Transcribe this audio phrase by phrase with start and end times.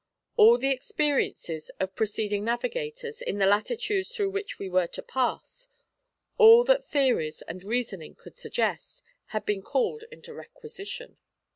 [0.35, 5.67] All the experiences of preceding navigators, in the latitudes through which we were to pass,
[6.39, 11.17] all that theories and reasoning could suggest, had been called into requisition.